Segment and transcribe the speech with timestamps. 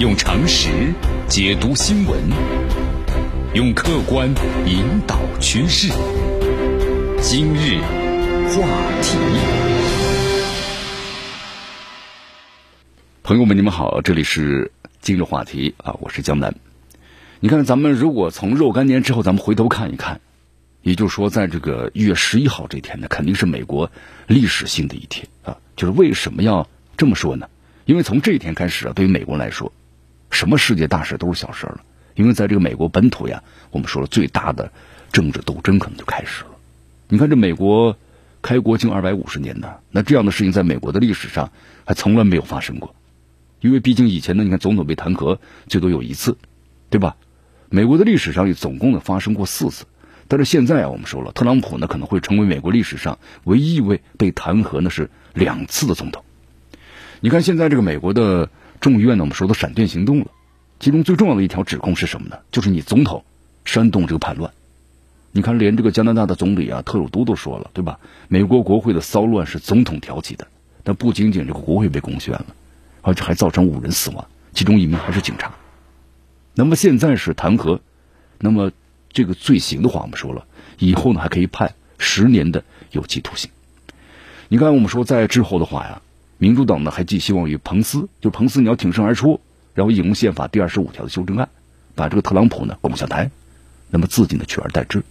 [0.00, 0.94] 用常识
[1.26, 2.16] 解读新闻，
[3.54, 4.32] 用客观
[4.64, 5.88] 引导趋势。
[7.20, 7.80] 今日
[8.46, 8.68] 话
[9.02, 9.18] 题，
[13.24, 16.54] 朋友们，你们好，这里是今日话题啊，我是江南。
[17.40, 20.20] 你看，咱们如果从若干年之后，咱们回头看一看，
[20.82, 23.90] 也就是说，在这个一月十一号这天呢，肯定是美国
[24.28, 25.56] 历史性的一天啊。
[25.74, 27.48] 就是为什么要这么说呢？
[27.84, 29.72] 因为从这一天开始啊，对于美国来说。
[30.30, 31.80] 什么世界大事都是小事了，
[32.14, 34.72] 因为在这个美国本土呀，我们说了最大的
[35.12, 36.50] 政治斗争可能就开始了。
[37.08, 37.96] 你看这美国
[38.42, 41.50] 开国近二百五十年呢，那这样的事情在美国的历史上
[41.86, 42.94] 还从来没有发生过，
[43.60, 46.36] 因为毕竟以前呢，你看总统被弹劾最多有一次，
[46.90, 47.16] 对吧？
[47.70, 49.86] 美国的历史上也总共呢发生过四次，
[50.28, 56.22] 但是现在啊，我们说了，特朗普呢可能会成为美国历史上唯一一位被弹劾呢是两次的总统。
[57.20, 58.50] 你看现在这个美国的。
[58.80, 60.26] 众议院呢，我们说的闪电行动了，
[60.80, 62.38] 其中最重要的一条指控是什么呢？
[62.52, 63.24] 就是你总统
[63.64, 64.52] 煽动这个叛乱。
[65.32, 68.00] 你看，连这个加拿大的总理啊，特鲁多都说了，对吧？
[68.28, 70.48] 美国国会的骚乱是总统挑起的，
[70.84, 72.46] 但不仅仅这个国会被攻陷了，
[73.02, 75.52] 而且还造成五人死亡，其中一名还是警察。
[76.54, 77.80] 那么现在是弹劾，
[78.38, 78.72] 那么
[79.12, 80.46] 这个罪行的话，我们说了，
[80.78, 83.50] 以后呢还可以判十年的有期徒刑。
[84.48, 86.00] 你看，我们说在之后的话呀。
[86.38, 89.40] 民主党呢还寄希望于彭斯，就彭斯你要挺身而出，
[89.74, 91.48] 然后引用宪法第二十五条的修正案，
[91.94, 93.30] 把这个特朗普呢拱下台，
[93.90, 95.02] 那么自己呢取而代之。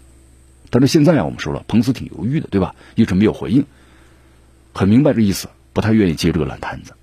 [0.70, 2.76] 但是现在啊，我们说了，彭斯挺犹豫的，对吧？
[2.96, 3.66] 一直没有回应，
[4.74, 6.94] 很明白这意思，不太愿意接这个烂摊子，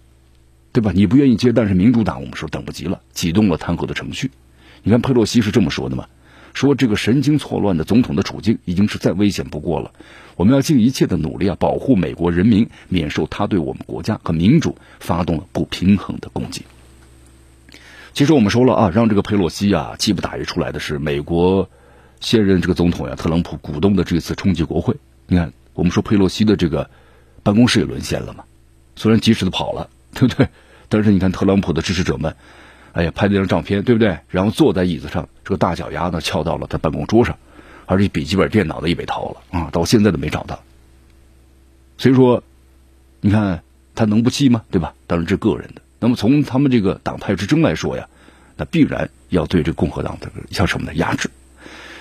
[0.72, 0.92] 对吧？
[0.94, 4.30] 你不愿意接，但是民主党我们说等不及了，启动了弹劾的程序。
[4.82, 6.08] 你看佩洛西是这么说的嘛？
[6.54, 9.92] 说这个神经错乱的总统的处境已经是再危险不过了，
[10.36, 16.62] 我们要尽一切的努力啊，保护美国人民免受他对我们国家和民主发动了不平衡的攻击。
[18.12, 21.68] 其实我们说了啊，让这个佩洛西啊气不打一处来的是美国
[22.20, 24.94] 现任这个总统呀特朗普鼓动的这次冲击国会。
[25.26, 26.88] 你看，我们说佩洛西的这个
[27.42, 28.44] 办公室也沦陷了嘛，
[28.94, 30.48] 虽然及时的跑了，对不对？
[30.88, 32.36] 但是你看特朗普的支持者们。
[32.94, 34.16] 哎呀，拍那张照片，对不对？
[34.28, 37.36] 然后坐在椅子上，这个大脚丫呢翘到了他办公桌上，
[37.86, 40.62] 而且笔记本电脑呢也被掏了啊，到现在都没找到。
[41.98, 42.42] 所以说，
[43.20, 43.62] 你看
[43.96, 44.62] 他能不气吗？
[44.70, 44.94] 对吧？
[45.08, 45.82] 当然这个人的。
[45.98, 48.08] 那么从他们这个党派之争来说呀，
[48.56, 50.94] 那必然要对这个共和党这个叫什么呢？
[50.94, 51.28] 压制。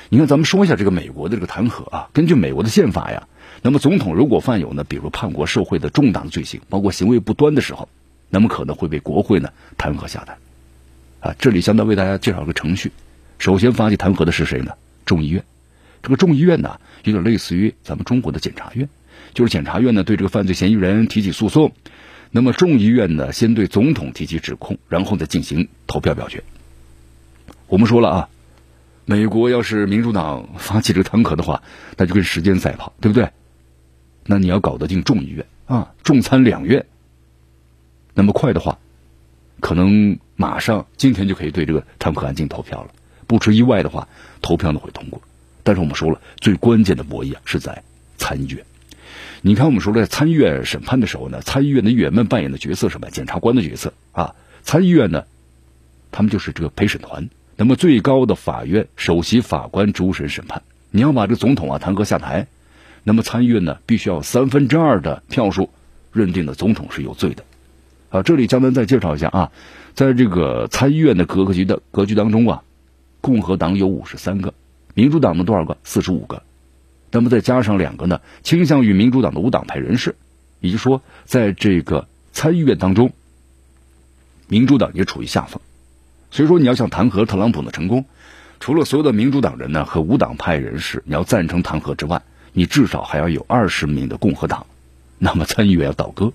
[0.09, 3.27] 你看，咱们说一下这个美国的这个弹劾啊，根据美国的宪法呀，
[3.63, 7.89] 那么总统如果犯有呢，比如叛国受贿的重大的罪行，包括行为不端的时候，
[8.29, 10.37] 那么可能会被国会呢弹劾下台。
[11.23, 12.91] 啊，这里相当为大家介绍个程序。
[13.39, 14.73] 首先发起弹劾的是谁呢？
[15.05, 15.45] 众议院。
[16.01, 18.89] 这个众议院呢，有点类似于咱们中国的检察院，
[19.33, 21.71] 就是检察院呢对这个犯罪嫌疑人提起诉讼，
[22.29, 26.43] 那么众议院呢先对总统提起指控，然后再进行投票表决。
[27.67, 28.29] 我们说了啊，
[29.05, 31.63] 美国要是民主党发起这个弹劾的话，
[31.95, 33.29] 那就跟时间赛跑，对不对？
[34.25, 36.85] 那你要搞得定众议院啊，众参两院，
[38.13, 38.77] 那么快的话。
[39.63, 42.91] 可能马上今天就可以对这个弹劾案进行投票了，
[43.27, 44.09] 不出意外的话，
[44.41, 45.21] 投票呢会通过。
[45.63, 47.81] 但是我们说了，最关键的博弈啊是在
[48.17, 48.65] 参议院。
[49.41, 53.09] 你看，我们说在参议院审判的时候呢，参议院的议员们扮演的角色什么？
[53.09, 54.35] 检察官的角色啊。
[54.63, 55.23] 参议院呢，
[56.11, 57.29] 他们就是这个陪审团。
[57.55, 60.61] 那么最高的法院首席法官主审审判。
[60.91, 62.47] 你要把这个总统啊弹劾下台，
[63.05, 65.69] 那么参议院呢必须要三分之二的票数
[66.11, 67.45] 认定的总统是有罪的。
[68.13, 69.51] 啊，这里江南再介绍一下啊，
[69.95, 72.61] 在这个参议院的格局的格局当中啊，
[73.21, 74.53] 共和党有五十三个，
[74.93, 75.77] 民主党的多少个？
[75.83, 76.43] 四十五个，
[77.09, 80.15] 那么再加上两个呢，倾向于民主党的无党派人士，
[80.59, 83.13] 也就是说，在这个参议院当中，
[84.47, 85.59] 民主党也处于下风。
[86.29, 88.05] 所以说，你要想弹劾特朗普的成功，
[88.59, 92.21] 除了所有的民主党人呢和无党派人士你要赞成弹劾之外，
[92.51, 94.67] 你至少还要有二十名的共和党，
[95.17, 96.31] 那么参议院要倒戈。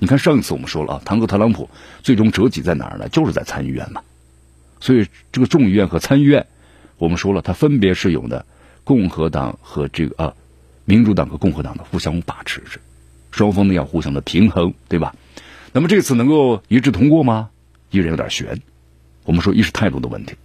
[0.00, 1.68] 你看，上一次我们说了啊，弹劾特朗普
[2.02, 3.08] 最终折戟在哪儿呢？
[3.08, 4.00] 就是在参议院嘛。
[4.80, 6.46] 所以这个众议院和参议院，
[6.98, 8.46] 我们说了，它分别是有的
[8.84, 10.34] 共和党和这个啊
[10.84, 12.78] 民主党和共和党的互相把持着，
[13.32, 15.16] 双方呢要互相的平衡，对吧？
[15.72, 17.50] 那么这次能够一致通过吗？
[17.90, 18.60] 依然有点悬。
[19.24, 20.36] 我们说一是态度的问题。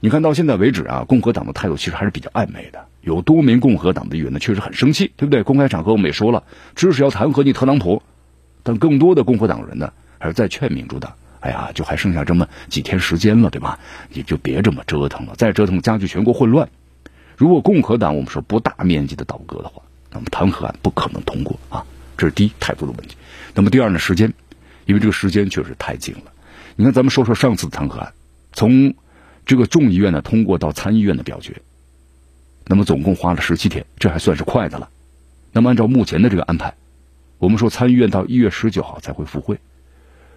[0.00, 5.42] 你看到现在为止啊，共和党的态度其实还是比较暧昧的，有多名共和党的议员呢确实很生气，对不对？
[5.42, 8.02] 公开场合我们也说了，支持要弹劾你特朗普。
[8.62, 13.78] 但更多的共和党人呢，还是在劝民主党：“哎呀，就还剩下这么几天时间了，对吧？
[14.12, 16.68] 你就别这么折腾了，再折腾加剧全国混乱。
[17.36, 21.84] 如果共和党我们说不大面积的倒戈的话，那么弹劾案不可能通过啊。
[22.16, 23.16] 这是第一态度的问题。
[23.54, 24.32] 那么第二呢，时间，
[24.84, 26.32] 因为这个时间确实太紧了。
[26.76, 28.12] 你看，咱们说说上次弹劾案，
[28.52, 28.94] 从
[29.46, 31.62] 这个众议院呢通过到参议院的表决，
[32.66, 34.90] 那么总共花了十七天，这还算是快的了。
[35.52, 36.74] 那么按照目前的这个安排，
[37.40, 39.58] 我们说参议院到一月十九号才会复会，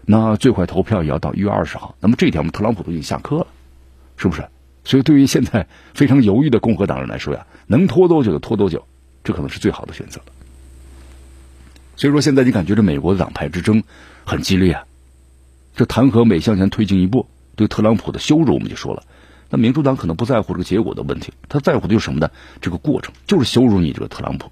[0.05, 1.95] 那最快投票也要到一月二十号。
[1.99, 3.47] 那么这一天，我们特朗普都已经下课了，
[4.15, 4.47] 是不是？
[4.85, 8.87] 所以对于现在非常犹豫的共和党人来说呀，能拖多久就拖多久，
[9.23, 10.27] 这可能是最好的选择了。
[11.97, 13.83] 所以说，现在你感觉这美国的党派之争
[14.23, 14.85] 很激烈啊。
[15.75, 17.27] 这弹劾每向前推进一步，
[17.57, 19.03] 对特朗普的羞辱，我们就说了。
[19.49, 22.31] 那民主党可能不在乎这个结果的问题，他在乎的就是什么呢？
[22.61, 24.51] 这个过程就是羞辱你这个特朗普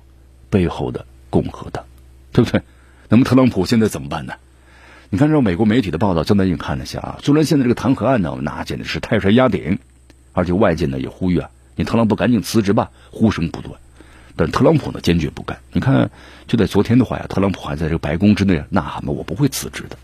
[0.50, 1.86] 背后的共和党，
[2.32, 2.62] 对不对？
[3.10, 4.34] 那么特朗普现在怎么办呢？
[5.10, 7.20] 你看，这美国媒体的报道，江南已经看了下啊。
[7.22, 9.80] 虽然现在这个弹劾案呢，那简直是泰山压顶，
[10.32, 13.76] 而且外界呢也呼吁啊，你特朗普赶紧辞职吧，呼声不断。
[14.38, 15.60] 但特朗普呢坚决不干。
[15.74, 16.10] 你看，
[16.48, 19.98] 就在昨天的话呀，特朗普还在这个白宫之内呐喊嘛，我不会辞职的。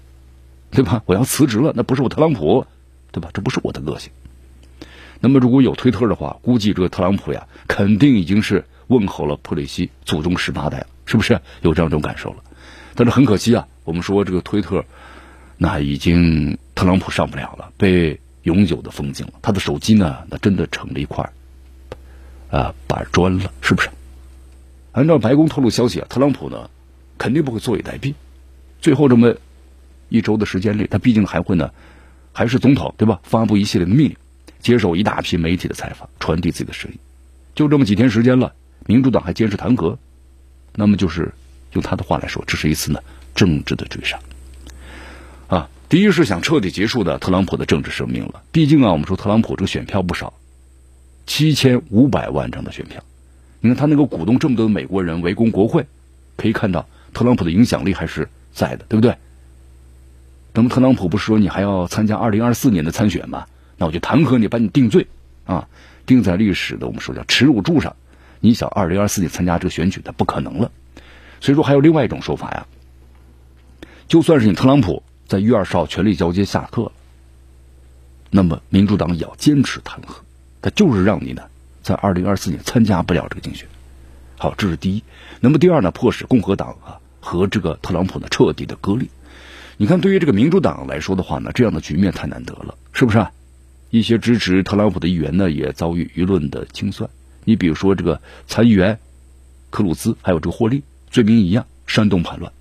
[0.70, 1.02] 对吧？
[1.06, 2.66] 我要辞职了，那不是我特朗普，
[3.14, 3.30] 对吧？
[3.34, 4.12] 这不是我的个性。
[5.22, 12.44] 那么如果有推特的话，估计这个特朗普呀，肯定已经是问候了普雷西祖宗十八代了，是不是有这样一种感受了？
[12.94, 14.86] 但是很可惜啊，我们说这个推特，
[15.58, 19.34] 那已经特朗普上不了了，被永久的封禁了。
[19.42, 21.28] 他的手机呢，那真的成了一块
[22.52, 23.90] 啊板砖了，是不是？
[24.92, 26.70] 按照白宫透露消息啊，特朗普呢，
[27.18, 28.14] 肯定不会坐以待毙，
[28.80, 29.36] 最后这么。
[30.10, 31.70] 一周的时间里，他毕竟还会呢，
[32.32, 33.20] 还是总统对吧？
[33.24, 34.16] 发布一系列的命令，
[34.58, 36.98] 接受一大批媒体的采访，传递自己的声音。
[37.56, 38.54] 就这么几天时间了，
[38.86, 39.98] 民主党还坚持弹劾，
[40.80, 41.34] 那么就是
[41.74, 43.00] 用他的话来说，这是一次呢
[43.34, 44.20] 政治的追杀。
[45.48, 48.44] 啊，第一是想彻底结束的特朗普的政治生命了。
[48.52, 50.32] 毕竟啊，我们说特朗普这个选票不少，
[51.26, 53.04] 七千五百万张的选票，
[53.60, 55.88] 你看他能够鼓动这么多美国人围攻国会，
[56.36, 59.18] 可以看到特朗普的影响力还是在的，对不对？
[60.54, 63.48] 那么特朗普不是说你还要参加二零二四年的参选吗？
[63.78, 65.08] 那我就弹劾你，把你定罪
[65.46, 65.68] 啊，
[66.06, 67.96] 定在历史的我们说叫耻辱柱上。
[68.40, 70.72] 你想二零二四年参加这个选举，那不可能了。
[71.40, 72.68] 所以说还有另外一种说法呀，
[74.08, 76.92] 就算是你特朗普在一月二十号权力交接下课了，
[78.32, 80.16] 那么民主党也要坚持弹劾，
[80.62, 81.44] 他就是让你呢
[81.84, 83.68] 在二零二四年参加不了这个竞选。
[84.38, 85.04] 好，这是第一。
[85.40, 89.08] 那么第二呢，迫使共和党啊和这个特朗普呢彻底的割裂。
[89.78, 93.20] 你看，对于这个民主党来说的话呢，这样的局面太难得了，是不是？
[93.20, 93.32] 啊？
[93.90, 97.10] 一些支持特朗普的议员呢，也遭遇舆论的清算。
[97.48, 99.00] 你比如说这个参议员
[99.70, 102.52] 克鲁兹，还有这个霍利，罪名一样，煽动叛乱，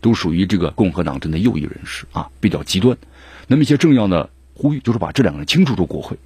[0.00, 2.96] 都属于这个共和党阵的右翼人士啊，比较极端。
[3.46, 6.16] 那么一些政要呢，呼吁就是把这两个人清除出国会。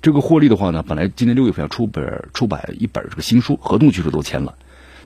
[0.00, 4.54] 这个霍利的话呢，本来今年六月份要出本出版一本这个新书，合同据说都签了，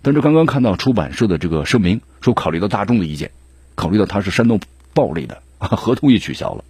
[0.01, 3.33] 但是刚刚看到出版社的这个声明，说考虑到大众的意见。
[3.75, 4.61] 考虑到他是煽动
[4.95, 6.65] 暴力的啊， 合同也取消了，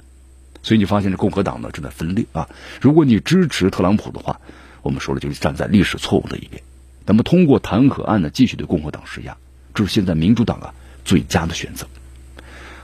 [0.62, 2.48] 所以你发现这共和党呢正在分裂啊。
[2.80, 4.40] 如果你支持特朗普的话，
[4.88, 6.62] 我们说了就是站在历史错误的一边。
[7.04, 9.36] 那么通过弹劾案呢，继续对共和党施压，
[9.74, 10.74] 这是现在民主党啊
[11.04, 11.86] 最佳的选择。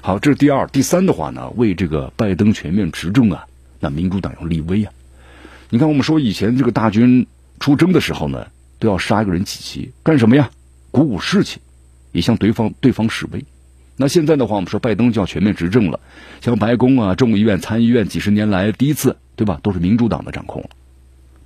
[0.03, 3.47] 好，这是第二、第三的话呢，为这个拜登全面执政啊，
[3.81, 4.93] 那民主党要立威啊。
[5.71, 7.27] 你看，我们说以前这个大军
[7.59, 8.49] 出征的时候呢，
[8.79, 10.51] 都要杀一个人几旗，干什么呀？
[10.91, 11.61] 鼓舞士气，
[12.13, 13.47] 也向对方对方示威。
[13.97, 16.01] 那现在的话，我们说拜登就要全面执政了，
[16.43, 19.59] 像白宫啊、众议院、参议院，几十年来第一次，对吧？
[19.63, 20.69] 都是民主党的掌控。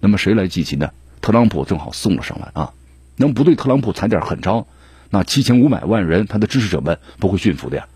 [0.01, 0.91] 那么谁来祭旗呢？
[1.21, 2.73] 特朗普正好送了上来啊！
[3.17, 4.67] 那么不对特朗普踩点狠招，
[5.11, 7.87] 那七千五百万人他的支持者们不会驯服的呀。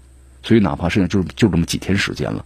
[0.43, 2.45] 所以哪怕剩下就就这么几天时间了，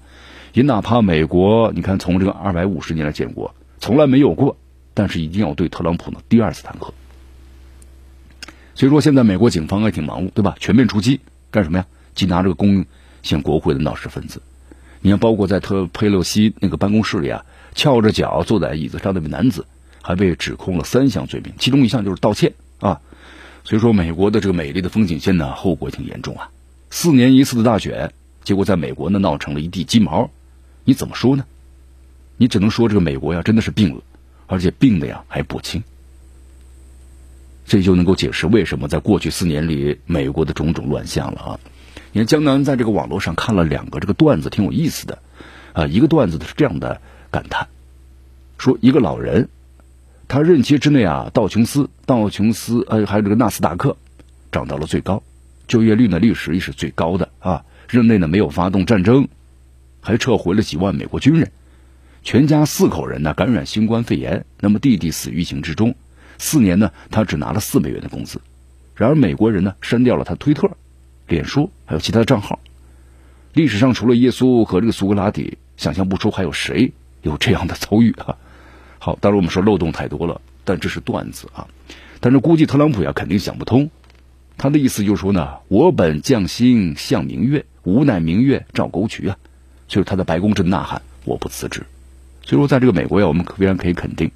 [0.52, 4.58] 也哪怕美国你看从这个二百五十年来建国从来没有过，
[4.92, 6.92] 但是一定要对特朗普呢第二次弹劾。
[8.74, 10.54] 所以说现在美国警方也挺忙碌，对吧？
[10.60, 11.20] 全面出击
[11.50, 11.86] 干什么呀？
[12.14, 12.84] 缉拿这个攻
[13.22, 14.42] 陷国会的闹事分子，
[15.00, 17.44] 你看，包括在特佩洛西那个办公室里啊，
[17.76, 19.66] 翘着脚坐在椅子上那位男子，
[20.02, 23.00] 还被指控了三项罪名，其中一项就是盗窃啊。
[23.62, 26.50] 所以说，美国的这个美丽的风景线呢，后果挺严重啊。
[26.90, 30.30] 四年一次的大选，结果在美国呢闹成了一地鸡毛，
[30.84, 31.44] 你怎么说呢？
[32.36, 34.02] 你只能说这个美国呀，真的是病了，
[34.46, 35.82] 而且病的呀还不轻。
[37.66, 41.60] 这就能够解释为什么在过去四年里，美国的种种乱象了啊。
[42.12, 45.18] 你看江南在这个网络上看了两个这个段子，挺有意思的，
[45.72, 47.00] 啊，一个段子是这样的
[47.36, 47.68] 感叹，
[48.56, 49.50] 说一个老人，
[50.26, 53.94] 他任期之内啊，道琼斯、道琼斯呃还有这个纳斯达克
[54.50, 55.22] 涨到了最高，
[55.68, 59.28] 就业率呢历史也是最高的啊，任内呢没有发动战争，
[60.00, 61.52] 还撤回了几万美国军人，
[62.22, 65.94] 全家四口人呢感染新冠肺炎，那么弟弟死于疫情之中，
[66.38, 68.40] 四年呢他只拿了四美元的工资，
[68.94, 70.70] 然而美国人呢删掉了他推特。
[71.28, 72.60] 脸书还有其他的账号，
[73.52, 76.92] 历史上除了耶稣和这个苏格拉底，想象不出还有谁
[77.26, 78.36] 有这样的遭遇啊。
[78.98, 81.66] 好，当然我们说漏洞太多了，但这是段子啊。
[82.20, 83.90] 但是估计特朗普呀肯定想不通，
[84.56, 89.36] 他的意思就是说呢，我本将心向明月，无奈明月照沟渠啊。
[89.86, 91.84] 就是他在白宫正呐喊，我不辞职。
[92.42, 94.30] 所以说，在这个美国呀，我们非常可以肯定，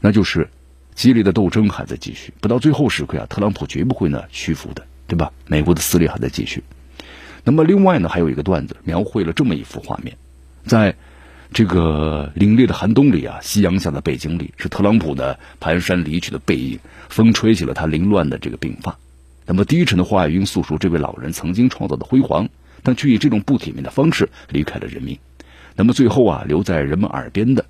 [0.00, 0.48] 那就是
[0.94, 2.32] 激烈的斗争还在继续。
[2.40, 5.32] 不到最后时刻呀，特朗普绝不会呢屈服的，对吧？
[5.46, 6.62] 美国的撕裂还在继续。
[7.42, 10.16] 那么另外呢，还有一个段子描绘了这么一幅画面，
[10.64, 10.94] 在
[11.54, 18.98] 这个凛冽的寒冬里啊，夕阳下的背景里是特朗普呢蹒跚离去的背影，风吹起了他凌乱的这个鬓发。
[19.46, 22.48] 那么低沉的话语诉说这位老人曾经创造的辉煌，
[22.82, 25.16] 但却以这种不体面的方式离开了人民。
[25.76, 27.64] 那么最后啊，留在人们耳边的，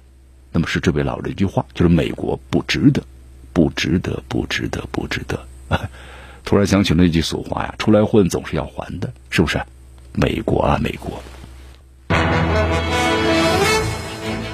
[0.50, 3.04] 那么是这位老人一句话，就是美国不值得，
[3.52, 5.46] 不值得，不值得，不值得。
[6.46, 9.60] 突然想起那句俗话呀：“出来混总是要还的，是不是？”
[10.16, 11.22] 美国啊，美国！